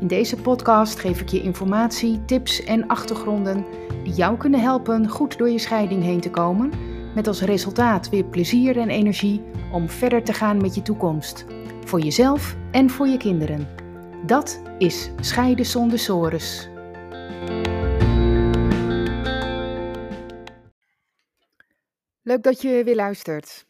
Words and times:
In 0.00 0.06
deze 0.06 0.36
podcast 0.36 0.98
geef 0.98 1.20
ik 1.20 1.28
je 1.28 1.42
informatie, 1.42 2.24
tips 2.24 2.64
en 2.64 2.86
achtergronden 2.86 3.64
die 4.04 4.12
jou 4.12 4.36
kunnen 4.36 4.60
helpen 4.60 5.08
goed 5.08 5.38
door 5.38 5.48
je 5.48 5.58
scheiding 5.58 6.02
heen 6.02 6.20
te 6.20 6.30
komen, 6.30 6.72
met 7.14 7.26
als 7.26 7.40
resultaat 7.40 8.08
weer 8.08 8.24
plezier 8.24 8.78
en 8.78 8.88
energie 8.88 9.42
om 9.72 9.88
verder 9.88 10.24
te 10.24 10.32
gaan 10.32 10.56
met 10.60 10.74
je 10.74 10.82
toekomst, 10.82 11.44
voor 11.84 12.00
jezelf 12.00 12.56
en 12.70 12.90
voor 12.90 13.06
je 13.06 13.16
kinderen. 13.16 13.68
Dat 14.26 14.62
is 14.78 15.10
Scheiden 15.20 15.66
zonder 15.66 15.98
sores. 15.98 16.68
Leuk 22.22 22.42
dat 22.42 22.62
je 22.62 22.82
weer 22.84 22.96
luistert. 22.96 23.66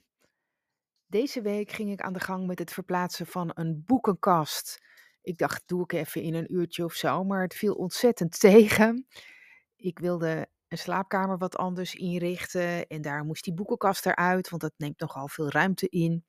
Deze 1.06 1.40
week 1.40 1.70
ging 1.70 1.90
ik 1.90 2.00
aan 2.00 2.12
de 2.12 2.20
gang 2.20 2.46
met 2.46 2.58
het 2.58 2.72
verplaatsen 2.72 3.26
van 3.26 3.50
een 3.54 3.82
boekenkast 3.86 4.86
ik 5.28 5.38
dacht, 5.38 5.62
doe 5.66 5.82
ik 5.82 5.92
even 5.92 6.22
in 6.22 6.34
een 6.34 6.54
uurtje 6.54 6.84
of 6.84 6.92
zo, 6.92 7.24
maar 7.24 7.42
het 7.42 7.54
viel 7.54 7.74
ontzettend 7.74 8.40
tegen. 8.48 9.06
Ik 9.76 9.98
wilde 9.98 10.48
een 10.68 10.78
slaapkamer 10.78 11.38
wat 11.38 11.56
anders 11.56 11.94
inrichten 11.94 12.86
en 12.86 13.02
daar 13.02 13.24
moest 13.24 13.44
die 13.44 13.54
boekenkast 13.54 14.06
eruit, 14.06 14.48
want 14.48 14.62
dat 14.62 14.72
neemt 14.76 15.00
nogal 15.00 15.28
veel 15.28 15.50
ruimte 15.50 15.88
in. 15.88 16.24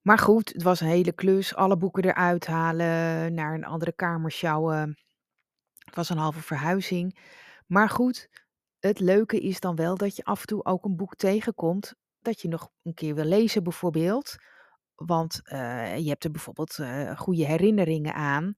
Maar 0.00 0.18
goed, 0.18 0.48
het 0.52 0.62
was 0.62 0.80
een 0.80 0.86
hele 0.86 1.12
klus. 1.12 1.54
Alle 1.54 1.76
boeken 1.76 2.04
eruit 2.04 2.46
halen, 2.46 3.34
naar 3.34 3.54
een 3.54 3.64
andere 3.64 3.92
kamer 3.92 4.30
sjouwen. 4.30 4.98
Het 5.78 5.94
was 5.94 6.08
een 6.08 6.18
halve 6.18 6.42
verhuizing. 6.42 7.18
Maar 7.66 7.88
goed, 7.88 8.28
het 8.78 9.00
leuke 9.00 9.40
is 9.40 9.60
dan 9.60 9.76
wel 9.76 9.96
dat 9.96 10.16
je 10.16 10.24
af 10.24 10.40
en 10.40 10.46
toe 10.46 10.64
ook 10.64 10.84
een 10.84 10.96
boek 10.96 11.14
tegenkomt 11.14 11.94
dat 12.20 12.40
je 12.40 12.48
nog 12.48 12.70
een 12.82 12.94
keer 12.94 13.14
wil 13.14 13.24
lezen, 13.24 13.62
bijvoorbeeld. 13.62 14.36
Want 15.06 15.40
uh, 15.44 15.98
je 15.98 16.08
hebt 16.08 16.24
er 16.24 16.30
bijvoorbeeld 16.30 16.78
uh, 16.78 17.18
goede 17.18 17.46
herinneringen 17.46 18.14
aan. 18.14 18.54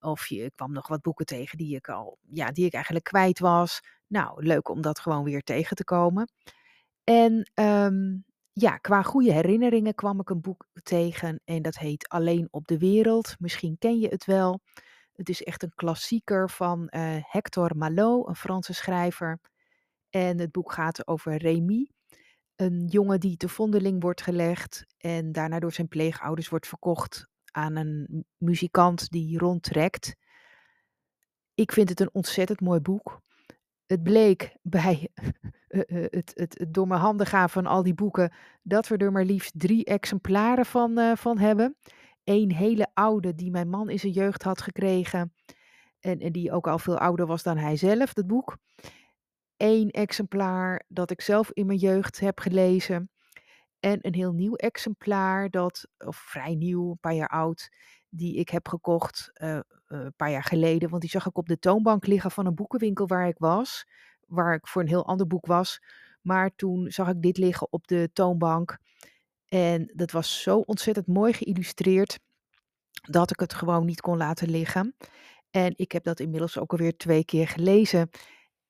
Of 0.00 0.26
je 0.26 0.52
kwam 0.54 0.72
nog 0.72 0.88
wat 0.88 1.02
boeken 1.02 1.26
tegen 1.26 1.58
die 1.58 1.76
ik 1.76 1.88
al, 1.88 2.18
ja, 2.30 2.50
die 2.50 2.66
ik 2.66 2.74
eigenlijk 2.74 3.04
kwijt 3.04 3.38
was. 3.38 3.80
Nou, 4.06 4.44
leuk 4.44 4.68
om 4.68 4.80
dat 4.80 4.98
gewoon 4.98 5.24
weer 5.24 5.42
tegen 5.42 5.76
te 5.76 5.84
komen. 5.84 6.32
En 7.04 7.50
um, 7.54 8.24
ja, 8.52 8.76
qua 8.76 9.02
goede 9.02 9.32
herinneringen 9.32 9.94
kwam 9.94 10.20
ik 10.20 10.30
een 10.30 10.40
boek 10.40 10.66
tegen 10.82 11.40
en 11.44 11.62
dat 11.62 11.78
heet 11.78 12.08
Alleen 12.08 12.48
op 12.50 12.66
de 12.66 12.78
Wereld. 12.78 13.34
Misschien 13.38 13.78
ken 13.78 13.98
je 13.98 14.08
het 14.08 14.24
wel. 14.24 14.60
Het 15.12 15.28
is 15.28 15.42
echt 15.42 15.62
een 15.62 15.74
klassieker 15.74 16.50
van 16.50 16.88
uh, 16.90 17.16
Hector 17.20 17.76
Malot, 17.76 18.28
een 18.28 18.36
Franse 18.36 18.74
schrijver. 18.74 19.40
En 20.10 20.38
het 20.38 20.52
boek 20.52 20.72
gaat 20.72 21.06
over 21.06 21.36
Rémi. 21.36 21.90
Een 22.56 22.86
jongen 22.86 23.20
die 23.20 23.36
te 23.36 23.48
vondeling 23.48 24.02
wordt 24.02 24.22
gelegd 24.22 24.86
en 24.98 25.32
daarna 25.32 25.58
door 25.58 25.72
zijn 25.72 25.88
pleegouders 25.88 26.48
wordt 26.48 26.68
verkocht 26.68 27.28
aan 27.50 27.76
een 27.76 28.24
muzikant 28.36 29.10
die 29.10 29.38
rondtrekt. 29.38 30.14
Ik 31.54 31.72
vind 31.72 31.88
het 31.88 32.00
een 32.00 32.10
ontzettend 32.12 32.60
mooi 32.60 32.80
boek. 32.80 33.20
Het 33.86 34.02
bleek 34.02 34.56
bij 34.62 35.08
eh, 35.68 35.80
eh, 35.80 36.10
het, 36.10 36.32
het, 36.34 36.58
het 36.58 36.76
handen 36.76 37.26
gaan 37.26 37.50
van 37.50 37.66
al 37.66 37.82
die 37.82 37.94
boeken 37.94 38.32
dat 38.62 38.88
we 38.88 38.96
er 38.96 39.12
maar 39.12 39.24
liefst 39.24 39.52
drie 39.56 39.84
exemplaren 39.84 40.66
van, 40.66 40.98
uh, 40.98 41.16
van 41.16 41.38
hebben. 41.38 41.76
Eén 42.24 42.52
hele 42.52 42.88
oude 42.94 43.34
die 43.34 43.50
mijn 43.50 43.68
man 43.68 43.90
in 43.90 43.98
zijn 43.98 44.12
jeugd 44.12 44.42
had 44.42 44.60
gekregen. 44.60 45.32
En, 46.00 46.18
en 46.18 46.32
die 46.32 46.52
ook 46.52 46.66
al 46.66 46.78
veel 46.78 46.98
ouder 46.98 47.26
was 47.26 47.42
dan 47.42 47.56
hij 47.56 47.76
zelf, 47.76 48.12
dat 48.12 48.26
boek 48.26 48.56
één 49.64 49.90
exemplaar 49.90 50.84
dat 50.88 51.10
ik 51.10 51.20
zelf 51.20 51.50
in 51.52 51.66
mijn 51.66 51.78
jeugd 51.78 52.20
heb 52.20 52.38
gelezen. 52.40 53.10
En 53.80 53.98
een 54.00 54.14
heel 54.14 54.32
nieuw 54.32 54.54
exemplaar, 54.54 55.50
dat, 55.50 55.88
of 55.98 56.16
vrij 56.16 56.54
nieuw, 56.54 56.90
een 56.90 56.98
paar 57.00 57.14
jaar 57.14 57.28
oud, 57.28 57.70
die 58.08 58.36
ik 58.36 58.48
heb 58.48 58.68
gekocht 58.68 59.30
uh, 59.34 59.50
uh, 59.50 59.60
een 59.86 60.14
paar 60.16 60.30
jaar 60.30 60.42
geleden. 60.42 60.90
Want 60.90 61.00
die 61.00 61.10
zag 61.10 61.26
ik 61.26 61.38
op 61.38 61.48
de 61.48 61.58
toonbank 61.58 62.06
liggen 62.06 62.30
van 62.30 62.46
een 62.46 62.54
boekenwinkel 62.54 63.06
waar 63.06 63.28
ik 63.28 63.38
was. 63.38 63.86
Waar 64.26 64.54
ik 64.54 64.66
voor 64.66 64.82
een 64.82 64.88
heel 64.88 65.06
ander 65.06 65.26
boek 65.26 65.46
was. 65.46 65.82
Maar 66.22 66.54
toen 66.54 66.90
zag 66.90 67.08
ik 67.08 67.22
dit 67.22 67.38
liggen 67.38 67.72
op 67.72 67.86
de 67.86 68.10
toonbank. 68.12 68.78
En 69.46 69.92
dat 69.94 70.10
was 70.10 70.42
zo 70.42 70.58
ontzettend 70.58 71.06
mooi 71.06 71.32
geïllustreerd. 71.32 72.18
Dat 73.10 73.30
ik 73.30 73.40
het 73.40 73.54
gewoon 73.54 73.84
niet 73.84 74.00
kon 74.00 74.16
laten 74.16 74.50
liggen. 74.50 74.94
En 75.50 75.72
ik 75.76 75.92
heb 75.92 76.04
dat 76.04 76.20
inmiddels 76.20 76.58
ook 76.58 76.72
alweer 76.72 76.96
twee 76.96 77.24
keer 77.24 77.48
gelezen. 77.48 78.10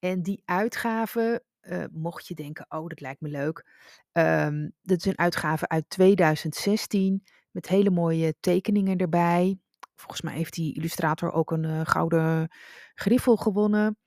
En 0.05 0.23
die 0.23 0.43
uitgave, 0.45 1.45
uh, 1.63 1.85
mocht 1.93 2.27
je 2.27 2.35
denken, 2.35 2.67
oh, 2.69 2.89
dat 2.89 3.01
lijkt 3.01 3.21
me 3.21 3.29
leuk. 3.29 3.67
Um, 4.13 4.73
dat 4.83 4.99
is 4.99 5.05
een 5.05 5.19
uitgave 5.19 5.69
uit 5.69 5.89
2016 5.89 7.25
met 7.51 7.69
hele 7.69 7.91
mooie 7.91 8.35
tekeningen 8.41 8.99
erbij. 8.99 9.59
Volgens 9.95 10.21
mij 10.21 10.35
heeft 10.35 10.55
die 10.55 10.75
illustrator 10.75 11.33
ook 11.33 11.51
een 11.51 11.65
uh, 11.65 11.81
gouden 11.85 12.49
griffel 12.95 13.37
gewonnen. 13.37 13.99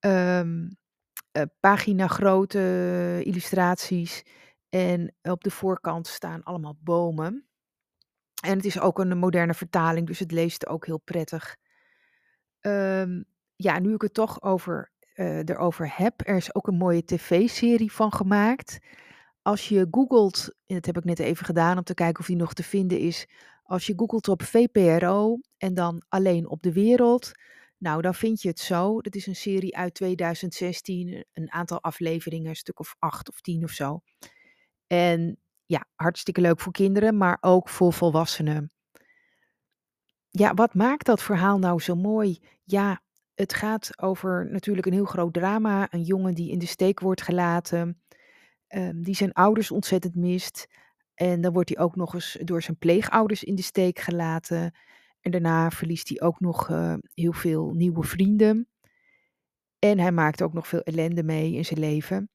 Um, 0.00 0.76
uh, 1.32 1.42
pagina 1.60 2.06
grote 2.06 3.20
illustraties. 3.22 4.22
En 4.68 5.14
op 5.22 5.44
de 5.44 5.50
voorkant 5.50 6.06
staan 6.06 6.42
allemaal 6.42 6.76
bomen. 6.80 7.46
En 8.44 8.56
het 8.56 8.64
is 8.64 8.80
ook 8.80 8.98
een 8.98 9.18
moderne 9.18 9.54
vertaling, 9.54 10.06
dus 10.06 10.18
het 10.18 10.32
leest 10.32 10.66
ook 10.66 10.86
heel 10.86 11.00
prettig. 11.00 11.56
Um, 12.60 13.24
ja, 13.56 13.78
nu 13.78 13.94
ik 13.94 14.02
het 14.02 14.14
toch 14.14 14.42
over 14.42 14.91
uh, 15.14 15.38
erover 15.38 15.92
heb. 15.96 16.14
Er 16.26 16.36
is 16.36 16.54
ook 16.54 16.66
een 16.66 16.76
mooie 16.76 17.04
tv-serie 17.04 17.92
van 17.92 18.12
gemaakt. 18.12 18.78
Als 19.42 19.68
je 19.68 19.86
googelt, 19.90 20.54
en 20.66 20.74
dat 20.74 20.86
heb 20.86 20.96
ik 20.96 21.04
net 21.04 21.18
even 21.18 21.44
gedaan 21.44 21.76
om 21.76 21.84
te 21.84 21.94
kijken 21.94 22.20
of 22.20 22.26
die 22.26 22.36
nog 22.36 22.54
te 22.54 22.62
vinden 22.62 22.98
is. 22.98 23.26
Als 23.62 23.86
je 23.86 23.92
googelt 23.96 24.28
op 24.28 24.42
VPRO 24.42 25.38
en 25.58 25.74
dan 25.74 26.02
alleen 26.08 26.48
op 26.48 26.62
de 26.62 26.72
wereld, 26.72 27.30
nou 27.78 28.02
dan 28.02 28.14
vind 28.14 28.42
je 28.42 28.48
het 28.48 28.58
zo. 28.60 29.00
Dat 29.00 29.14
is 29.14 29.26
een 29.26 29.36
serie 29.36 29.76
uit 29.76 29.94
2016, 29.94 31.24
een 31.32 31.52
aantal 31.52 31.82
afleveringen, 31.82 32.48
een 32.48 32.56
stuk 32.56 32.80
of 32.80 32.94
acht 32.98 33.28
of 33.28 33.40
tien 33.40 33.64
of 33.64 33.70
zo. 33.70 34.00
En 34.86 35.38
ja, 35.66 35.86
hartstikke 35.94 36.40
leuk 36.40 36.60
voor 36.60 36.72
kinderen, 36.72 37.16
maar 37.16 37.38
ook 37.40 37.68
voor 37.68 37.92
volwassenen. 37.92 38.70
Ja, 40.30 40.54
wat 40.54 40.74
maakt 40.74 41.06
dat 41.06 41.22
verhaal 41.22 41.58
nou 41.58 41.80
zo 41.80 41.94
mooi? 41.94 42.38
Ja, 42.64 43.02
het 43.42 43.54
gaat 43.54 44.02
over 44.02 44.50
natuurlijk 44.50 44.86
een 44.86 44.92
heel 44.92 45.04
groot 45.04 45.32
drama. 45.32 45.86
Een 45.90 46.02
jongen 46.02 46.34
die 46.34 46.50
in 46.50 46.58
de 46.58 46.66
steek 46.66 47.00
wordt 47.00 47.22
gelaten, 47.22 48.02
um, 48.68 49.02
die 49.02 49.14
zijn 49.14 49.32
ouders 49.32 49.70
ontzettend 49.70 50.14
mist. 50.14 50.66
En 51.14 51.40
dan 51.40 51.52
wordt 51.52 51.68
hij 51.68 51.84
ook 51.84 51.96
nog 51.96 52.14
eens 52.14 52.38
door 52.40 52.62
zijn 52.62 52.78
pleegouders 52.78 53.44
in 53.44 53.54
de 53.54 53.62
steek 53.62 53.98
gelaten. 53.98 54.74
En 55.20 55.30
daarna 55.30 55.70
verliest 55.70 56.08
hij 56.08 56.20
ook 56.20 56.40
nog 56.40 56.68
uh, 56.68 56.94
heel 57.14 57.32
veel 57.32 57.72
nieuwe 57.72 58.02
vrienden. 58.02 58.68
En 59.78 59.98
hij 59.98 60.12
maakt 60.12 60.42
ook 60.42 60.52
nog 60.52 60.68
veel 60.68 60.82
ellende 60.82 61.22
mee 61.22 61.52
in 61.52 61.64
zijn 61.64 61.80
leven. 61.80 62.30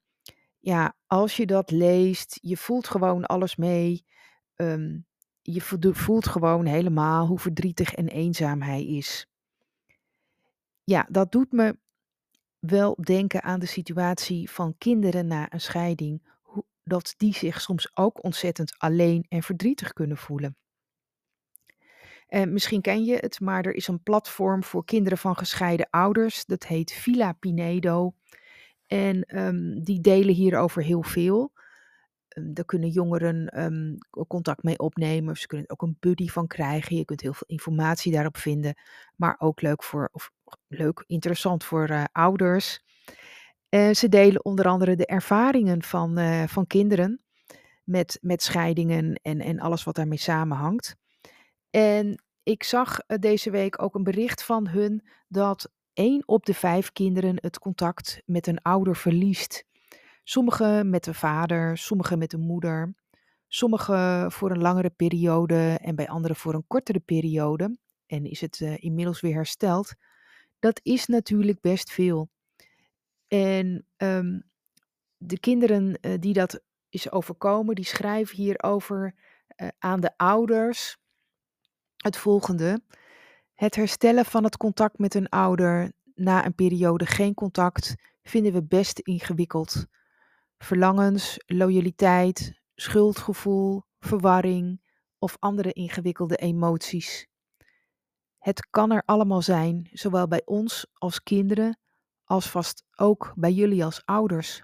Ja, 0.59 0.95
als 1.05 1.37
je 1.37 1.45
dat 1.45 1.71
leest, 1.71 2.37
je 2.41 2.57
voelt 2.57 2.87
gewoon 2.87 3.25
alles 3.25 3.55
mee. 3.55 4.05
Um, 4.55 5.05
je 5.41 5.61
voelt 5.93 6.27
gewoon 6.27 6.65
helemaal 6.65 7.27
hoe 7.27 7.39
verdrietig 7.39 7.93
en 7.93 8.07
eenzaam 8.07 8.61
hij 8.61 8.85
is 8.85 9.27
ja, 10.89 11.07
dat 11.09 11.31
doet 11.31 11.51
me 11.51 11.77
wel 12.59 12.97
denken 13.01 13.43
aan 13.43 13.59
de 13.59 13.65
situatie 13.65 14.49
van 14.51 14.75
kinderen 14.77 15.27
na 15.27 15.53
een 15.53 15.61
scheiding. 15.61 16.27
Hoe, 16.41 16.63
dat 16.83 17.13
die 17.17 17.33
zich 17.33 17.61
soms 17.61 17.91
ook 17.93 18.23
ontzettend 18.23 18.75
alleen 18.77 19.25
en 19.29 19.43
verdrietig 19.43 19.93
kunnen 19.93 20.17
voelen. 20.17 20.57
En 22.27 22.53
misschien 22.53 22.81
ken 22.81 23.03
je 23.03 23.15
het, 23.15 23.39
maar 23.39 23.65
er 23.65 23.73
is 23.73 23.87
een 23.87 24.03
platform 24.03 24.63
voor 24.63 24.85
kinderen 24.85 25.17
van 25.17 25.35
gescheiden 25.35 25.87
ouders. 25.89 26.45
Dat 26.45 26.65
heet 26.65 26.91
Villa 26.91 27.31
Pinedo. 27.31 28.13
En 28.85 29.37
um, 29.39 29.83
die 29.83 30.01
delen 30.01 30.33
hierover 30.33 30.83
heel 30.83 31.03
veel. 31.03 31.51
Um, 32.37 32.53
daar 32.53 32.65
kunnen 32.65 32.89
jongeren 32.89 33.63
um, 33.63 33.97
contact 34.27 34.63
mee 34.63 34.79
opnemen. 34.79 35.35
Ze 35.35 35.47
kunnen 35.47 35.69
ook 35.69 35.81
een 35.81 35.97
buddy 35.99 36.27
van 36.27 36.47
krijgen. 36.47 36.95
Je 36.95 37.05
kunt 37.05 37.21
heel 37.21 37.33
veel 37.33 37.47
informatie 37.47 38.11
daarop 38.11 38.37
vinden. 38.37 38.77
Maar 39.15 39.35
ook 39.39 39.61
leuk 39.61 39.83
voor, 39.83 40.09
of 40.11 40.31
leuk, 40.67 41.03
interessant 41.07 41.63
voor 41.63 41.89
uh, 41.89 42.03
ouders. 42.11 42.81
Uh, 43.69 43.93
ze 43.93 44.09
delen 44.09 44.45
onder 44.45 44.67
andere 44.67 44.95
de 44.95 45.05
ervaringen 45.05 45.83
van, 45.83 46.19
uh, 46.19 46.43
van 46.43 46.67
kinderen 46.67 47.21
met, 47.83 48.17
met 48.21 48.43
scheidingen 48.43 49.19
en, 49.21 49.39
en 49.39 49.59
alles 49.59 49.83
wat 49.83 49.95
daarmee 49.95 50.17
samenhangt. 50.17 50.95
En 51.69 52.23
ik 52.43 52.63
zag 52.63 52.99
deze 53.19 53.51
week 53.51 53.81
ook 53.81 53.95
een 53.95 54.03
bericht 54.03 54.43
van 54.43 54.67
hun 54.67 55.07
dat 55.27 55.71
één 55.93 56.27
op 56.27 56.45
de 56.45 56.53
vijf 56.53 56.91
kinderen 56.91 57.37
het 57.41 57.59
contact 57.59 58.21
met 58.25 58.47
een 58.47 58.61
ouder 58.61 58.95
verliest. 58.95 59.66
Sommigen 60.29 60.89
met 60.89 61.03
de 61.03 61.13
vader, 61.13 61.77
sommigen 61.77 62.17
met 62.17 62.29
de 62.29 62.37
moeder, 62.37 62.93
sommigen 63.47 64.31
voor 64.31 64.51
een 64.51 64.61
langere 64.61 64.89
periode 64.89 65.77
en 65.81 65.95
bij 65.95 66.07
anderen 66.07 66.37
voor 66.37 66.53
een 66.53 66.67
kortere 66.67 66.99
periode. 66.99 67.77
En 68.05 68.25
is 68.25 68.41
het 68.41 68.59
uh, 68.59 68.77
inmiddels 68.77 69.21
weer 69.21 69.33
hersteld. 69.33 69.93
Dat 70.59 70.79
is 70.83 71.05
natuurlijk 71.05 71.61
best 71.61 71.91
veel. 71.91 72.29
En 73.27 73.85
um, 73.97 74.43
de 75.17 75.39
kinderen 75.39 75.97
uh, 76.01 76.13
die 76.19 76.33
dat 76.33 76.61
is 76.89 77.11
overkomen, 77.11 77.75
die 77.75 77.85
schrijven 77.85 78.35
hierover 78.35 79.15
uh, 79.57 79.67
aan 79.79 79.99
de 79.99 80.17
ouders 80.17 80.97
het 81.97 82.17
volgende. 82.17 82.81
Het 83.53 83.75
herstellen 83.75 84.25
van 84.25 84.43
het 84.43 84.57
contact 84.57 84.97
met 84.97 85.13
een 85.13 85.29
ouder 85.29 85.91
na 86.15 86.45
een 86.45 86.55
periode 86.55 87.05
geen 87.05 87.33
contact 87.33 87.95
vinden 88.23 88.53
we 88.53 88.63
best 88.63 88.99
ingewikkeld. 88.99 89.87
Verlangens, 90.57 91.43
loyaliteit, 91.45 92.61
schuldgevoel, 92.75 93.83
verwarring 93.99 94.81
of 95.19 95.37
andere 95.39 95.73
ingewikkelde 95.73 96.35
emoties. 96.35 97.27
Het 98.37 98.67
kan 98.69 98.91
er 98.91 99.03
allemaal 99.05 99.41
zijn, 99.41 99.89
zowel 99.91 100.27
bij 100.27 100.41
ons 100.45 100.87
als 100.93 101.23
kinderen, 101.23 101.79
als 102.23 102.49
vast 102.49 102.83
ook 102.95 103.33
bij 103.35 103.51
jullie 103.51 103.85
als 103.85 104.05
ouders. 104.05 104.61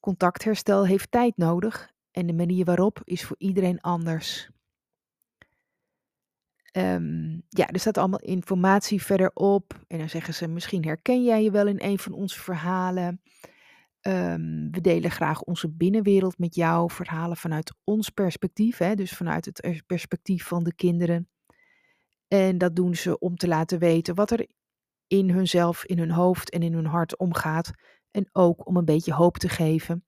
Contactherstel 0.00 0.86
heeft 0.86 1.10
tijd 1.10 1.36
nodig 1.36 1.90
en 2.10 2.26
de 2.26 2.32
manier 2.32 2.64
waarop 2.64 3.00
is 3.04 3.24
voor 3.24 3.36
iedereen 3.38 3.80
anders. 3.80 4.50
Um, 6.72 7.42
ja, 7.48 7.68
er 7.68 7.80
staat 7.80 7.98
allemaal 7.98 8.18
informatie 8.18 9.02
verderop. 9.02 9.84
En 9.86 9.98
dan 9.98 10.08
zeggen 10.08 10.34
ze: 10.34 10.48
Misschien 10.48 10.84
herken 10.84 11.24
jij 11.24 11.42
je 11.42 11.50
wel 11.50 11.66
in 11.66 11.80
een 11.80 11.98
van 11.98 12.12
onze 12.12 12.40
verhalen. 12.40 13.22
Um, 14.02 14.70
we 14.70 14.80
delen 14.80 15.10
graag 15.10 15.42
onze 15.42 15.70
binnenwereld 15.70 16.38
met 16.38 16.54
jou, 16.54 16.90
verhalen 16.90 17.36
vanuit 17.36 17.74
ons 17.84 18.10
perspectief, 18.10 18.78
hè, 18.78 18.94
dus 18.94 19.12
vanuit 19.12 19.44
het 19.44 19.82
perspectief 19.86 20.46
van 20.46 20.64
de 20.64 20.74
kinderen. 20.74 21.28
En 22.28 22.58
dat 22.58 22.76
doen 22.76 22.94
ze 22.94 23.18
om 23.18 23.36
te 23.36 23.48
laten 23.48 23.78
weten 23.78 24.14
wat 24.14 24.30
er 24.30 24.46
in 25.06 25.30
hunzelf, 25.30 25.84
in 25.84 25.98
hun 25.98 26.10
hoofd 26.10 26.50
en 26.50 26.62
in 26.62 26.72
hun 26.72 26.86
hart 26.86 27.18
omgaat. 27.18 27.70
En 28.10 28.28
ook 28.32 28.66
om 28.66 28.76
een 28.76 28.84
beetje 28.84 29.12
hoop 29.12 29.36
te 29.36 29.48
geven. 29.48 30.04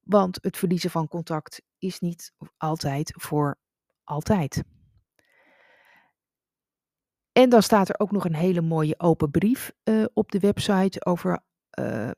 Want 0.00 0.38
het 0.40 0.56
verliezen 0.56 0.90
van 0.90 1.08
contact 1.08 1.62
is 1.78 2.00
niet 2.00 2.32
altijd 2.56 3.12
voor 3.16 3.58
altijd. 4.04 4.62
En 7.32 7.48
dan 7.48 7.62
staat 7.62 7.88
er 7.88 7.98
ook 7.98 8.10
nog 8.10 8.24
een 8.24 8.34
hele 8.34 8.60
mooie 8.60 8.98
open 8.98 9.30
brief 9.30 9.72
uh, 9.84 10.04
op 10.12 10.32
de 10.32 10.38
website 10.38 11.04
over 11.04 11.42
uh, 11.78 12.10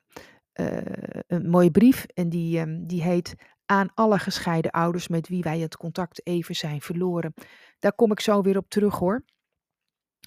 uh, 0.61 0.79
een 1.27 1.49
mooie 1.51 1.71
brief. 1.71 2.05
En 2.05 2.29
die, 2.29 2.61
um, 2.61 2.87
die 2.87 3.03
heet 3.03 3.35
Aan 3.67 3.91
alle 3.95 4.19
gescheiden 4.19 4.71
ouders 4.71 5.09
met 5.09 5.29
wie 5.29 5.43
wij 5.43 5.59
het 5.59 5.77
contact 5.77 6.27
even 6.27 6.55
zijn 6.55 6.81
verloren. 6.81 7.35
Daar 7.79 7.95
kom 7.95 8.11
ik 8.11 8.21
zo 8.21 8.43
weer 8.43 8.57
op 8.57 8.69
terug 8.69 8.99
hoor. 8.99 9.25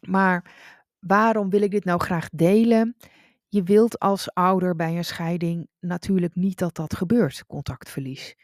Maar 0.07 0.55
waarom 0.99 1.49
wil 1.49 1.61
ik 1.61 1.71
dit 1.71 1.85
nou 1.85 1.99
graag 1.99 2.29
delen? 2.29 2.95
Je 3.47 3.63
wilt 3.63 3.99
als 3.99 4.33
ouder 4.33 4.75
bij 4.75 4.97
een 4.97 5.05
scheiding 5.05 5.67
natuurlijk 5.79 6.35
niet 6.35 6.57
dat 6.57 6.75
dat 6.75 6.95
gebeurt, 6.95 7.45
contactverlies. 7.45 8.35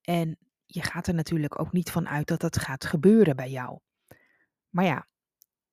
En 0.00 0.38
je 0.66 0.82
gaat 0.82 1.06
er 1.06 1.14
natuurlijk 1.14 1.60
ook 1.60 1.72
niet 1.72 1.90
van 1.90 2.08
uit 2.08 2.26
dat 2.26 2.40
dat 2.40 2.58
gaat 2.58 2.84
gebeuren 2.84 3.36
bij 3.36 3.50
jou. 3.50 3.78
Maar 4.68 4.84
ja, 4.84 5.06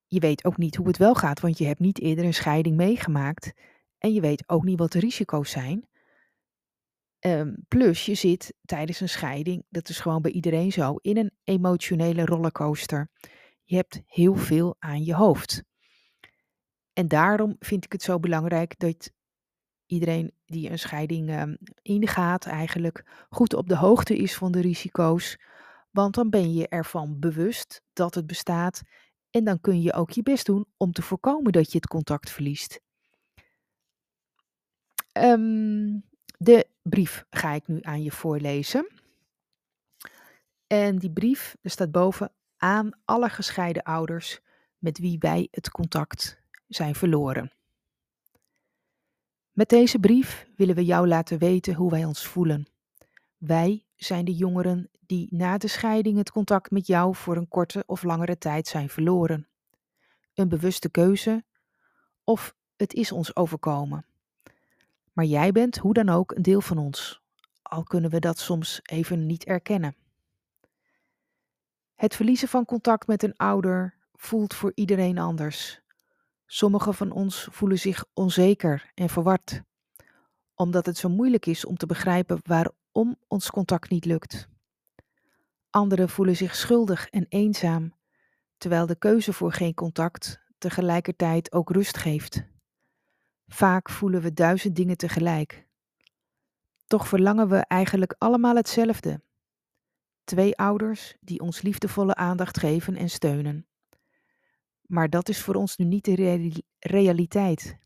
je 0.07 0.19
weet 0.19 0.45
ook 0.45 0.57
niet 0.57 0.75
hoe 0.75 0.87
het 0.87 0.97
wel 0.97 1.15
gaat, 1.15 1.39
want 1.39 1.57
je 1.57 1.65
hebt 1.65 1.79
niet 1.79 1.99
eerder 1.99 2.25
een 2.25 2.33
scheiding 2.33 2.75
meegemaakt. 2.75 3.53
En 4.01 4.13
je 4.13 4.21
weet 4.21 4.49
ook 4.49 4.63
niet 4.63 4.79
wat 4.79 4.91
de 4.91 4.99
risico's 4.99 5.49
zijn. 5.49 5.87
Um, 7.19 7.65
plus, 7.67 8.05
je 8.05 8.15
zit 8.15 8.53
tijdens 8.61 8.99
een 8.99 9.09
scheiding, 9.09 9.65
dat 9.69 9.89
is 9.89 9.99
gewoon 9.99 10.21
bij 10.21 10.31
iedereen 10.31 10.71
zo, 10.71 10.95
in 10.95 11.17
een 11.17 11.31
emotionele 11.43 12.25
rollercoaster. 12.25 13.09
Je 13.63 13.75
hebt 13.75 14.01
heel 14.05 14.35
veel 14.35 14.75
aan 14.79 15.03
je 15.03 15.15
hoofd. 15.15 15.63
En 16.93 17.07
daarom 17.07 17.55
vind 17.59 17.85
ik 17.85 17.91
het 17.91 18.01
zo 18.01 18.19
belangrijk 18.19 18.79
dat 18.79 19.11
iedereen 19.85 20.33
die 20.45 20.69
een 20.69 20.79
scheiding 20.79 21.41
um, 21.41 21.57
ingaat, 21.81 22.45
eigenlijk 22.45 23.25
goed 23.29 23.53
op 23.53 23.67
de 23.67 23.77
hoogte 23.77 24.17
is 24.17 24.35
van 24.35 24.51
de 24.51 24.61
risico's. 24.61 25.39
Want 25.91 26.15
dan 26.15 26.29
ben 26.29 26.53
je 26.53 26.67
ervan 26.67 27.19
bewust 27.19 27.81
dat 27.93 28.15
het 28.15 28.27
bestaat 28.27 28.81
en 29.29 29.43
dan 29.43 29.61
kun 29.61 29.81
je 29.81 29.93
ook 29.93 30.11
je 30.11 30.23
best 30.23 30.45
doen 30.45 30.65
om 30.77 30.91
te 30.91 31.01
voorkomen 31.01 31.51
dat 31.51 31.71
je 31.71 31.77
het 31.77 31.87
contact 31.87 32.29
verliest. 32.29 32.81
Um, 35.13 36.03
de 36.37 36.67
brief 36.81 37.25
ga 37.29 37.53
ik 37.53 37.67
nu 37.67 37.79
aan 37.81 38.03
je 38.03 38.11
voorlezen. 38.11 38.87
En 40.67 40.97
die 40.99 41.11
brief, 41.11 41.57
er 41.61 41.69
staat 41.69 41.91
boven 41.91 42.31
aan 42.57 42.91
alle 43.05 43.29
gescheiden 43.29 43.83
ouders 43.83 44.39
met 44.77 44.99
wie 44.99 45.19
wij 45.19 45.47
het 45.51 45.71
contact 45.71 46.41
zijn 46.67 46.95
verloren. 46.95 47.51
Met 49.51 49.69
deze 49.69 49.99
brief 49.99 50.47
willen 50.55 50.75
we 50.75 50.85
jou 50.85 51.07
laten 51.07 51.37
weten 51.37 51.73
hoe 51.73 51.89
wij 51.89 52.05
ons 52.05 52.27
voelen. 52.27 52.67
Wij 53.37 53.85
zijn 53.95 54.25
de 54.25 54.35
jongeren 54.35 54.89
die 54.99 55.27
na 55.29 55.57
de 55.57 55.67
scheiding 55.67 56.17
het 56.17 56.31
contact 56.31 56.71
met 56.71 56.87
jou 56.87 57.15
voor 57.15 57.35
een 57.35 57.47
korte 57.47 57.83
of 57.85 58.03
langere 58.03 58.37
tijd 58.37 58.67
zijn 58.67 58.89
verloren. 58.89 59.47
Een 60.33 60.49
bewuste 60.49 60.89
keuze 60.89 61.43
of 62.23 62.55
het 62.75 62.93
is 62.93 63.11
ons 63.11 63.35
overkomen. 63.35 64.05
Maar 65.11 65.25
jij 65.25 65.51
bent 65.51 65.77
hoe 65.77 65.93
dan 65.93 66.09
ook 66.09 66.31
een 66.31 66.41
deel 66.41 66.61
van 66.61 66.77
ons, 66.77 67.21
al 67.61 67.83
kunnen 67.83 68.09
we 68.09 68.19
dat 68.19 68.39
soms 68.39 68.79
even 68.83 69.25
niet 69.25 69.43
erkennen. 69.45 69.95
Het 71.95 72.15
verliezen 72.15 72.47
van 72.47 72.65
contact 72.65 73.07
met 73.07 73.23
een 73.23 73.37
ouder 73.37 73.97
voelt 74.13 74.53
voor 74.53 74.71
iedereen 74.75 75.17
anders. 75.17 75.81
Sommigen 76.45 76.93
van 76.93 77.11
ons 77.11 77.47
voelen 77.51 77.79
zich 77.79 78.05
onzeker 78.13 78.91
en 78.93 79.09
verward, 79.09 79.61
omdat 80.55 80.85
het 80.85 80.97
zo 80.97 81.09
moeilijk 81.09 81.45
is 81.45 81.65
om 81.65 81.77
te 81.77 81.85
begrijpen 81.85 82.39
waarom 82.43 83.17
ons 83.27 83.49
contact 83.49 83.89
niet 83.89 84.05
lukt. 84.05 84.47
Anderen 85.69 86.09
voelen 86.09 86.35
zich 86.35 86.55
schuldig 86.55 87.07
en 87.07 87.25
eenzaam, 87.29 87.93
terwijl 88.57 88.85
de 88.85 88.95
keuze 88.95 89.33
voor 89.33 89.53
geen 89.53 89.73
contact 89.73 90.39
tegelijkertijd 90.57 91.51
ook 91.51 91.69
rust 91.69 91.97
geeft. 91.97 92.43
Vaak 93.53 93.89
voelen 93.89 94.21
we 94.21 94.33
duizend 94.33 94.75
dingen 94.75 94.97
tegelijk. 94.97 95.67
Toch 96.87 97.07
verlangen 97.07 97.49
we 97.49 97.57
eigenlijk 97.57 98.15
allemaal 98.17 98.55
hetzelfde. 98.55 99.23
Twee 100.23 100.57
ouders 100.57 101.15
die 101.19 101.39
ons 101.39 101.61
liefdevolle 101.61 102.15
aandacht 102.15 102.57
geven 102.57 102.95
en 102.95 103.09
steunen. 103.09 103.67
Maar 104.81 105.09
dat 105.09 105.29
is 105.29 105.41
voor 105.41 105.55
ons 105.55 105.77
nu 105.77 105.85
niet 105.85 106.05
de 106.05 106.63
realiteit. 106.79 107.77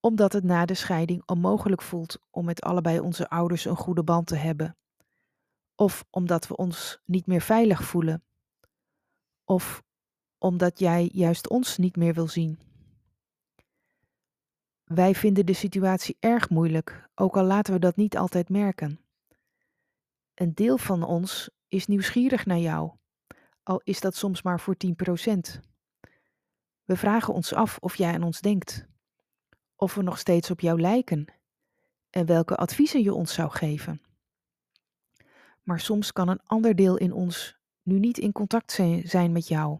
Omdat 0.00 0.32
het 0.32 0.44
na 0.44 0.66
de 0.66 0.74
scheiding 0.74 1.22
onmogelijk 1.26 1.82
voelt 1.82 2.18
om 2.30 2.44
met 2.44 2.60
allebei 2.60 3.00
onze 3.00 3.28
ouders 3.28 3.64
een 3.64 3.76
goede 3.76 4.04
band 4.04 4.26
te 4.26 4.36
hebben. 4.36 4.76
Of 5.74 6.04
omdat 6.10 6.46
we 6.46 6.56
ons 6.56 7.00
niet 7.04 7.26
meer 7.26 7.40
veilig 7.40 7.84
voelen. 7.84 8.24
Of 9.44 9.82
omdat 10.38 10.78
jij 10.78 11.10
juist 11.12 11.48
ons 11.48 11.76
niet 11.76 11.96
meer 11.96 12.14
wil 12.14 12.28
zien. 12.28 12.69
Wij 14.94 15.14
vinden 15.14 15.46
de 15.46 15.52
situatie 15.52 16.16
erg 16.20 16.48
moeilijk, 16.48 17.08
ook 17.14 17.36
al 17.36 17.44
laten 17.44 17.72
we 17.72 17.78
dat 17.78 17.96
niet 17.96 18.16
altijd 18.16 18.48
merken. 18.48 19.00
Een 20.34 20.54
deel 20.54 20.78
van 20.78 21.02
ons 21.02 21.50
is 21.68 21.86
nieuwsgierig 21.86 22.46
naar 22.46 22.58
jou, 22.58 22.92
al 23.62 23.80
is 23.84 24.00
dat 24.00 24.16
soms 24.16 24.42
maar 24.42 24.60
voor 24.60 24.76
10%. 24.76 24.88
We 26.84 26.96
vragen 26.96 27.34
ons 27.34 27.54
af 27.54 27.78
of 27.78 27.96
jij 27.96 28.14
aan 28.14 28.22
ons 28.22 28.40
denkt, 28.40 28.86
of 29.76 29.94
we 29.94 30.02
nog 30.02 30.18
steeds 30.18 30.50
op 30.50 30.60
jou 30.60 30.80
lijken 30.80 31.32
en 32.10 32.26
welke 32.26 32.56
adviezen 32.56 33.02
je 33.02 33.14
ons 33.14 33.34
zou 33.34 33.50
geven. 33.50 34.02
Maar 35.62 35.80
soms 35.80 36.12
kan 36.12 36.28
een 36.28 36.42
ander 36.44 36.76
deel 36.76 36.96
in 36.96 37.12
ons 37.12 37.56
nu 37.82 37.98
niet 37.98 38.18
in 38.18 38.32
contact 38.32 38.72
zijn 39.04 39.32
met 39.32 39.48
jou 39.48 39.78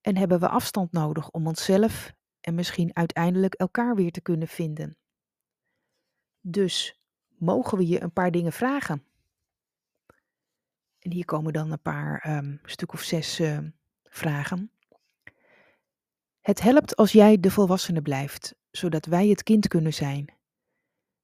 en 0.00 0.16
hebben 0.16 0.40
we 0.40 0.48
afstand 0.48 0.92
nodig 0.92 1.30
om 1.30 1.46
onszelf 1.46 2.16
en 2.48 2.54
misschien 2.54 2.96
uiteindelijk 2.96 3.54
elkaar 3.54 3.94
weer 3.94 4.10
te 4.10 4.20
kunnen 4.20 4.48
vinden. 4.48 4.96
Dus 6.40 7.00
mogen 7.28 7.78
we 7.78 7.86
je 7.86 8.02
een 8.02 8.12
paar 8.12 8.30
dingen 8.30 8.52
vragen? 8.52 9.04
En 10.98 11.12
hier 11.12 11.24
komen 11.24 11.52
dan 11.52 11.70
een 11.70 11.82
paar 11.82 12.36
um, 12.36 12.60
stuk 12.64 12.92
of 12.92 13.00
zes 13.00 13.40
uh, 13.40 13.58
vragen. 14.02 14.70
Het 16.40 16.60
helpt 16.60 16.96
als 16.96 17.12
jij 17.12 17.40
de 17.40 17.50
volwassene 17.50 18.02
blijft, 18.02 18.54
zodat 18.70 19.06
wij 19.06 19.28
het 19.28 19.42
kind 19.42 19.68
kunnen 19.68 19.94
zijn. 19.94 20.34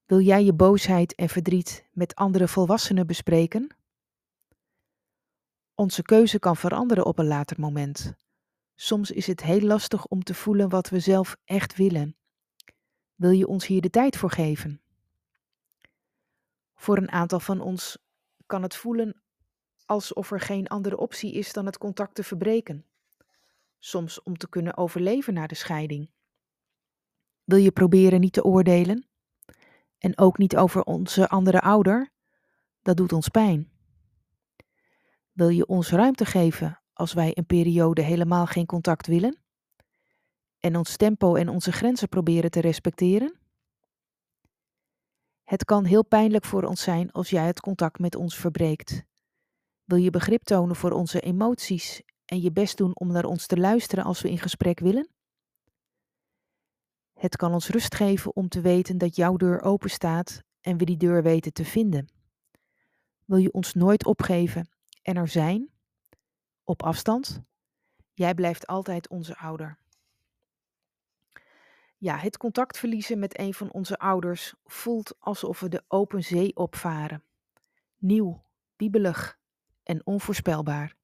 Wil 0.04 0.20
jij 0.20 0.44
je 0.44 0.54
boosheid 0.54 1.14
en 1.14 1.28
verdriet 1.28 1.88
met 1.92 2.14
andere 2.14 2.48
volwassenen 2.48 3.06
bespreken? 3.06 3.76
Onze 5.74 6.02
keuze 6.02 6.38
kan 6.38 6.56
veranderen 6.56 7.06
op 7.06 7.18
een 7.18 7.26
later 7.26 7.60
moment, 7.60 8.14
Soms 8.74 9.10
is 9.10 9.26
het 9.26 9.42
heel 9.42 9.60
lastig 9.60 10.06
om 10.06 10.22
te 10.22 10.34
voelen 10.34 10.68
wat 10.68 10.88
we 10.88 11.00
zelf 11.00 11.36
echt 11.44 11.76
willen. 11.76 12.16
Wil 13.14 13.30
je 13.30 13.46
ons 13.46 13.66
hier 13.66 13.80
de 13.80 13.90
tijd 13.90 14.16
voor 14.16 14.30
geven? 14.30 14.80
Voor 16.74 16.96
een 16.96 17.10
aantal 17.10 17.40
van 17.40 17.60
ons 17.60 17.98
kan 18.46 18.62
het 18.62 18.76
voelen 18.76 19.22
alsof 19.86 20.30
er 20.30 20.40
geen 20.40 20.66
andere 20.66 20.96
optie 20.96 21.32
is 21.32 21.52
dan 21.52 21.66
het 21.66 21.78
contact 21.78 22.14
te 22.14 22.22
verbreken. 22.24 22.86
Soms 23.78 24.22
om 24.22 24.36
te 24.36 24.48
kunnen 24.48 24.76
overleven 24.76 25.34
na 25.34 25.46
de 25.46 25.54
scheiding. 25.54 26.10
Wil 27.44 27.58
je 27.58 27.72
proberen 27.72 28.20
niet 28.20 28.32
te 28.32 28.44
oordelen? 28.44 29.08
En 29.98 30.18
ook 30.18 30.38
niet 30.38 30.56
over 30.56 30.82
onze 30.82 31.28
andere 31.28 31.60
ouder? 31.60 32.10
Dat 32.82 32.96
doet 32.96 33.12
ons 33.12 33.28
pijn. 33.28 33.70
Wil 35.32 35.48
je 35.48 35.66
ons 35.66 35.90
ruimte 35.90 36.24
geven 36.24 36.83
als 36.94 37.12
wij 37.12 37.30
een 37.34 37.46
periode 37.46 38.02
helemaal 38.02 38.46
geen 38.46 38.66
contact 38.66 39.06
willen? 39.06 39.38
En 40.60 40.76
ons 40.76 40.96
tempo 40.96 41.34
en 41.34 41.48
onze 41.48 41.72
grenzen 41.72 42.08
proberen 42.08 42.50
te 42.50 42.60
respecteren? 42.60 43.38
Het 45.44 45.64
kan 45.64 45.84
heel 45.84 46.04
pijnlijk 46.04 46.44
voor 46.44 46.62
ons 46.62 46.82
zijn 46.82 47.12
als 47.12 47.30
jij 47.30 47.46
het 47.46 47.60
contact 47.60 47.98
met 47.98 48.14
ons 48.14 48.36
verbreekt. 48.36 49.04
Wil 49.84 49.98
je 49.98 50.10
begrip 50.10 50.42
tonen 50.42 50.76
voor 50.76 50.90
onze 50.90 51.20
emoties 51.20 52.02
en 52.24 52.40
je 52.40 52.52
best 52.52 52.76
doen 52.76 52.96
om 52.96 53.12
naar 53.12 53.24
ons 53.24 53.46
te 53.46 53.56
luisteren 53.56 54.04
als 54.04 54.20
we 54.20 54.30
in 54.30 54.38
gesprek 54.38 54.80
willen? 54.80 55.08
Het 57.12 57.36
kan 57.36 57.52
ons 57.52 57.68
rust 57.68 57.94
geven 57.94 58.36
om 58.36 58.48
te 58.48 58.60
weten 58.60 58.98
dat 58.98 59.16
jouw 59.16 59.36
deur 59.36 59.62
open 59.62 59.90
staat 59.90 60.42
en 60.60 60.76
we 60.76 60.84
die 60.84 60.96
deur 60.96 61.22
weten 61.22 61.52
te 61.52 61.64
vinden. 61.64 62.08
Wil 63.24 63.38
je 63.38 63.52
ons 63.52 63.74
nooit 63.74 64.04
opgeven 64.06 64.68
en 65.02 65.16
er 65.16 65.28
zijn, 65.28 65.73
op 66.64 66.82
afstand? 66.82 67.42
Jij 68.12 68.34
blijft 68.34 68.66
altijd 68.66 69.08
onze 69.08 69.36
ouder. 69.36 69.78
Ja, 71.98 72.16
het 72.16 72.36
contact 72.36 72.78
verliezen 72.78 73.18
met 73.18 73.38
een 73.38 73.54
van 73.54 73.72
onze 73.72 73.98
ouders 73.98 74.54
voelt 74.64 75.14
alsof 75.18 75.60
we 75.60 75.68
de 75.68 75.82
open 75.88 76.24
zee 76.24 76.56
opvaren. 76.56 77.22
Nieuw, 77.98 78.44
wiebelig 78.76 79.38
en 79.82 80.06
onvoorspelbaar. 80.06 80.94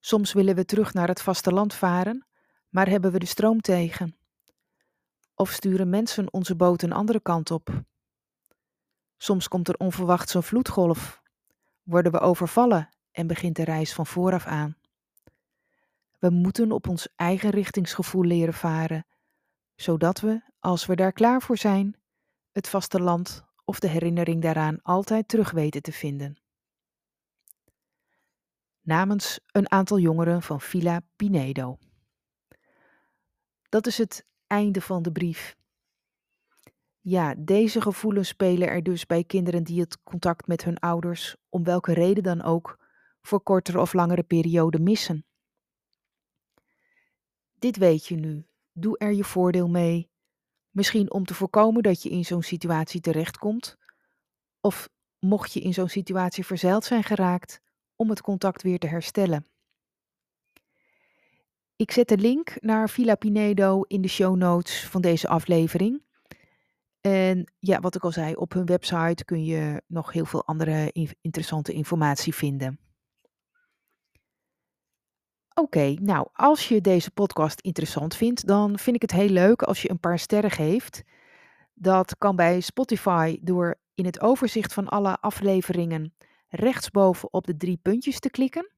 Soms 0.00 0.32
willen 0.32 0.54
we 0.54 0.64
terug 0.64 0.94
naar 0.94 1.08
het 1.08 1.22
vasteland 1.22 1.74
varen, 1.74 2.26
maar 2.68 2.88
hebben 2.88 3.12
we 3.12 3.18
de 3.18 3.26
stroom 3.26 3.60
tegen. 3.60 4.16
Of 5.34 5.50
sturen 5.50 5.88
mensen 5.88 6.32
onze 6.32 6.56
boot 6.56 6.82
een 6.82 6.92
andere 6.92 7.20
kant 7.20 7.50
op. 7.50 7.82
Soms 9.16 9.48
komt 9.48 9.68
er 9.68 9.76
onverwachts 9.76 10.34
een 10.34 10.42
vloedgolf, 10.42 11.22
worden 11.82 12.12
we 12.12 12.20
overvallen 12.20 12.93
en 13.14 13.26
begint 13.26 13.56
de 13.56 13.64
reis 13.64 13.94
van 13.94 14.06
vooraf 14.06 14.46
aan. 14.46 14.76
We 16.18 16.30
moeten 16.30 16.72
op 16.72 16.88
ons 16.88 17.08
eigen 17.16 17.50
richtingsgevoel 17.50 18.24
leren 18.24 18.54
varen, 18.54 19.06
zodat 19.74 20.20
we, 20.20 20.42
als 20.58 20.86
we 20.86 20.96
daar 20.96 21.12
klaar 21.12 21.42
voor 21.42 21.56
zijn, 21.56 21.96
het 22.52 22.68
vasteland 22.68 23.44
of 23.64 23.78
de 23.78 23.88
herinnering 23.88 24.42
daaraan 24.42 24.82
altijd 24.82 25.28
terug 25.28 25.50
weten 25.50 25.82
te 25.82 25.92
vinden. 25.92 26.36
Namens 28.80 29.40
een 29.46 29.70
aantal 29.70 29.98
jongeren 29.98 30.42
van 30.42 30.60
Villa 30.60 31.00
Pinedo. 31.16 31.78
Dat 33.68 33.86
is 33.86 33.98
het 33.98 34.26
einde 34.46 34.80
van 34.80 35.02
de 35.02 35.12
brief. 35.12 35.56
Ja, 37.00 37.34
deze 37.38 37.80
gevoelens 37.80 38.28
spelen 38.28 38.68
er 38.68 38.82
dus 38.82 39.06
bij 39.06 39.24
kinderen 39.24 39.64
die 39.64 39.80
het 39.80 40.02
contact 40.02 40.46
met 40.46 40.64
hun 40.64 40.78
ouders, 40.78 41.36
om 41.48 41.64
welke 41.64 41.92
reden 41.92 42.22
dan 42.22 42.42
ook, 42.42 42.83
voor 43.26 43.42
kortere 43.42 43.80
of 43.80 43.92
langere 43.92 44.22
periode 44.22 44.78
missen. 44.78 45.26
Dit 47.58 47.76
weet 47.76 48.06
je 48.06 48.16
nu. 48.16 48.46
Doe 48.72 48.98
er 48.98 49.12
je 49.12 49.24
voordeel 49.24 49.68
mee. 49.68 50.10
Misschien 50.70 51.12
om 51.12 51.24
te 51.24 51.34
voorkomen 51.34 51.82
dat 51.82 52.02
je 52.02 52.10
in 52.10 52.24
zo'n 52.24 52.42
situatie 52.42 53.00
terechtkomt, 53.00 53.76
of 54.60 54.88
mocht 55.18 55.52
je 55.52 55.60
in 55.60 55.74
zo'n 55.74 55.88
situatie 55.88 56.46
verzeild 56.46 56.84
zijn 56.84 57.02
geraakt, 57.02 57.60
om 57.96 58.10
het 58.10 58.20
contact 58.20 58.62
weer 58.62 58.78
te 58.78 58.86
herstellen. 58.86 59.46
Ik 61.76 61.90
zet 61.90 62.08
de 62.08 62.18
link 62.18 62.56
naar 62.60 62.90
Villa 62.90 63.14
Pinedo 63.14 63.82
in 63.82 64.02
de 64.02 64.08
show 64.08 64.36
notes 64.36 64.86
van 64.86 65.00
deze 65.00 65.28
aflevering. 65.28 66.02
En 67.00 67.52
ja, 67.58 67.80
wat 67.80 67.94
ik 67.94 68.04
al 68.04 68.12
zei, 68.12 68.34
op 68.34 68.52
hun 68.52 68.66
website 68.66 69.24
kun 69.24 69.44
je 69.44 69.82
nog 69.86 70.12
heel 70.12 70.24
veel 70.24 70.44
andere 70.44 70.92
interessante 71.20 71.72
informatie 71.72 72.34
vinden. 72.34 72.78
Oké, 75.54 75.94
nou, 76.00 76.28
als 76.32 76.68
je 76.68 76.80
deze 76.80 77.10
podcast 77.10 77.60
interessant 77.60 78.16
vindt, 78.16 78.46
dan 78.46 78.78
vind 78.78 78.96
ik 78.96 79.02
het 79.02 79.10
heel 79.10 79.28
leuk 79.28 79.62
als 79.62 79.82
je 79.82 79.90
een 79.90 80.00
paar 80.00 80.18
sterren 80.18 80.50
geeft. 80.50 81.02
Dat 81.74 82.18
kan 82.18 82.36
bij 82.36 82.60
Spotify 82.60 83.38
door 83.40 83.78
in 83.94 84.04
het 84.04 84.20
overzicht 84.20 84.72
van 84.72 84.88
alle 84.88 85.20
afleveringen 85.20 86.14
rechtsboven 86.48 87.32
op 87.32 87.46
de 87.46 87.56
drie 87.56 87.78
puntjes 87.82 88.20
te 88.20 88.30
klikken. 88.30 88.72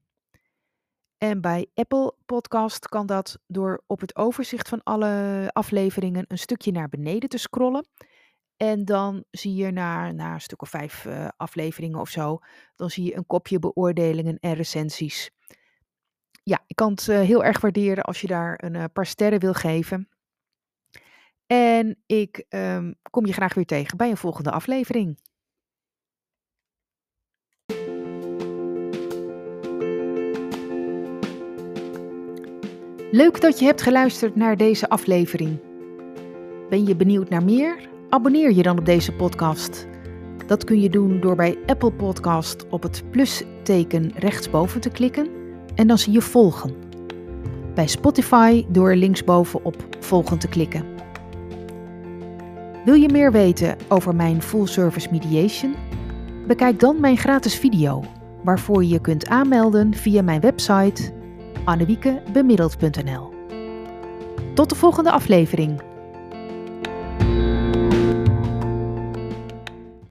En 1.17 1.41
bij 1.41 1.67
Apple 1.73 2.13
Podcast 2.25 2.87
kan 2.87 3.05
dat 3.05 3.39
door 3.47 3.83
op 3.87 3.99
het 3.99 4.15
overzicht 4.15 4.69
van 4.69 4.83
alle 4.83 5.49
afleveringen 5.53 6.25
een 6.27 6.37
stukje 6.37 6.71
naar 6.71 6.89
beneden 6.89 7.29
te 7.29 7.37
scrollen. 7.37 7.87
En 8.57 8.85
dan 8.85 9.23
zie 9.31 9.55
je 9.55 9.71
na, 9.71 10.11
na 10.11 10.33
een 10.33 10.41
stuk 10.41 10.61
of 10.61 10.69
vijf 10.69 11.05
uh, 11.05 11.27
afleveringen 11.37 11.99
of 11.99 12.09
zo, 12.09 12.39
dan 12.75 12.89
zie 12.89 13.03
je 13.03 13.15
een 13.15 13.27
kopje 13.27 13.59
beoordelingen 13.59 14.37
en 14.39 14.53
recensies. 14.53 15.31
Ja, 16.47 16.63
ik 16.67 16.75
kan 16.75 16.91
het 16.91 17.07
uh, 17.07 17.19
heel 17.19 17.43
erg 17.43 17.61
waarderen 17.61 18.03
als 18.03 18.21
je 18.21 18.27
daar 18.27 18.63
een 18.63 18.73
uh, 18.73 18.83
paar 18.93 19.05
sterren 19.05 19.39
wil 19.39 19.53
geven. 19.53 20.09
En 21.45 21.97
ik 22.05 22.45
um, 22.49 22.95
kom 23.11 23.25
je 23.25 23.33
graag 23.33 23.53
weer 23.53 23.65
tegen 23.65 23.97
bij 23.97 24.09
een 24.09 24.17
volgende 24.17 24.51
aflevering. 24.51 25.19
Leuk 33.11 33.41
dat 33.41 33.59
je 33.59 33.65
hebt 33.65 33.81
geluisterd 33.81 34.35
naar 34.35 34.57
deze 34.57 34.89
aflevering. 34.89 35.59
Ben 36.69 36.85
je 36.85 36.95
benieuwd 36.95 37.29
naar 37.29 37.43
meer? 37.43 37.89
Abonneer 38.09 38.51
je 38.51 38.63
dan 38.63 38.79
op 38.79 38.85
deze 38.85 39.13
podcast. 39.13 39.87
Dat 40.45 40.63
kun 40.63 40.81
je 40.81 40.89
doen 40.89 41.19
door 41.19 41.35
bij 41.35 41.57
Apple 41.65 41.93
Podcast 41.93 42.67
op 42.69 42.83
het 42.83 43.11
plusteken 43.11 44.11
rechtsboven 44.15 44.81
te 44.81 44.89
klikken 44.89 45.36
en 45.77 45.87
dan 45.87 45.97
zie 45.97 46.13
je 46.13 46.21
volgen. 46.21 46.75
Bij 47.75 47.87
Spotify 47.87 48.65
door 48.67 48.95
linksboven 48.95 49.65
op 49.65 49.75
volgen 49.99 50.39
te 50.39 50.47
klikken. 50.47 50.85
Wil 52.85 52.93
je 52.95 53.09
meer 53.09 53.31
weten 53.31 53.77
over 53.87 54.15
mijn 54.15 54.41
full 54.41 54.65
service 54.65 55.07
mediation? 55.11 55.75
Bekijk 56.47 56.79
dan 56.79 56.99
mijn 56.99 57.17
gratis 57.17 57.55
video, 57.55 58.03
waarvoor 58.43 58.83
je 58.83 58.89
je 58.89 59.01
kunt 59.01 59.27
aanmelden 59.27 59.93
via 59.93 60.21
mijn 60.21 60.41
website 60.41 61.13
annewiekebemiddeld.nl. 61.63 63.33
Tot 64.53 64.69
de 64.69 64.75
volgende 64.75 65.11
aflevering. 65.11 65.86